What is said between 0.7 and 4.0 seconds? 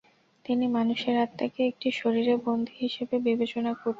মানুষের আত্মাকে একটি শরীরে 'বন্দী' হিসেবে বিবেচনা করতেন।